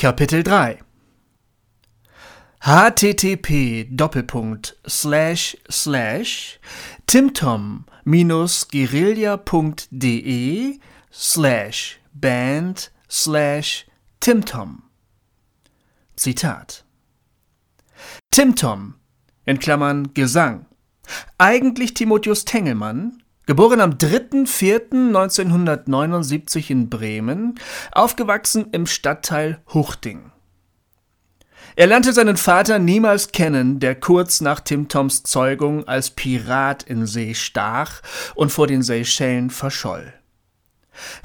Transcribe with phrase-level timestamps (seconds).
[0.00, 0.78] Kapitel 3
[2.62, 6.58] http doppelpunkt slash slash
[7.06, 7.84] timtom
[8.70, 13.86] guerilla.de slash band slash
[14.22, 14.84] timtom.
[16.18, 16.82] Zitat.
[18.32, 18.94] Timtom
[19.44, 20.64] in Klammern Gesang.
[21.36, 23.20] Eigentlich Timotheus Tengelmann
[23.50, 27.58] Geboren am 3.4.1979 in Bremen,
[27.90, 30.30] aufgewachsen im Stadtteil Huchting.
[31.74, 37.08] Er lernte seinen Vater niemals kennen, der kurz nach Tim Toms Zeugung als Pirat in
[37.08, 38.02] See stach
[38.36, 40.14] und vor den Seychellen verscholl.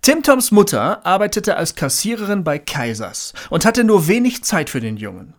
[0.00, 4.96] Tim Toms Mutter arbeitete als Kassiererin bei Kaisers und hatte nur wenig Zeit für den
[4.96, 5.34] Jungen.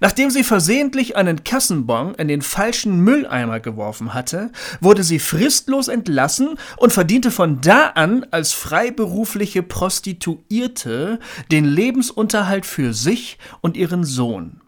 [0.00, 6.58] Nachdem sie versehentlich einen Kassenbon in den falschen Mülleimer geworfen hatte, wurde sie fristlos entlassen
[6.76, 11.18] und verdiente von da an als freiberufliche Prostituierte
[11.50, 14.60] den Lebensunterhalt für sich und ihren Sohn.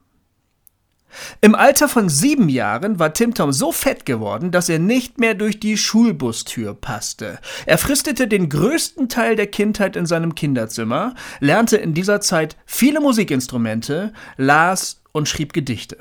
[1.41, 5.61] Im Alter von sieben Jahren war Timtom so fett geworden, dass er nicht mehr durch
[5.61, 7.39] die Schulbustür passte.
[7.65, 13.01] Er fristete den größten Teil der Kindheit in seinem Kinderzimmer, lernte in dieser Zeit viele
[13.01, 15.99] Musikinstrumente, las und schrieb Gedichte.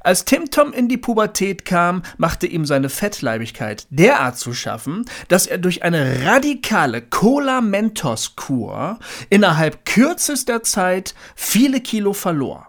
[0.00, 5.46] Als Tim Tom in die Pubertät kam, machte ihm seine Fettleibigkeit derart zu schaffen, dass
[5.46, 8.98] er durch eine radikale Cola-Mentos-Kur
[9.30, 12.68] innerhalb kürzester Zeit viele Kilo verlor.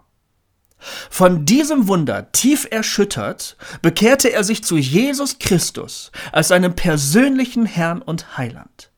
[1.10, 8.02] Von diesem Wunder tief erschüttert, bekehrte er sich zu Jesus Christus als seinem persönlichen Herrn
[8.02, 8.90] und Heiland.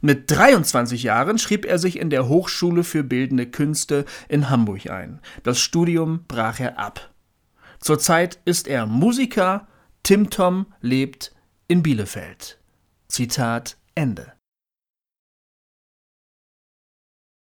[0.00, 5.20] Mit 23 Jahren schrieb er sich in der Hochschule für Bildende Künste in Hamburg ein.
[5.42, 7.10] Das Studium brach er ab.
[7.80, 9.66] Zurzeit ist er Musiker,
[10.02, 11.32] Tim Tom lebt
[11.68, 12.58] in Bielefeld.
[13.08, 14.32] Zitat Ende.